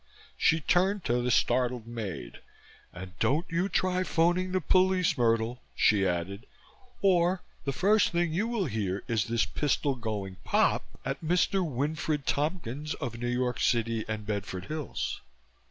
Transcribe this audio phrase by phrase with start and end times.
[0.35, 2.39] She turned to the startled maid.
[2.91, 6.47] "And don't you try phoning the police, Myrtle," she added,
[7.03, 11.63] "or the first thing you will hear is this pistol going pop at Mr.
[11.63, 15.21] Winfred Tompkins of New York City and Bedford Hills."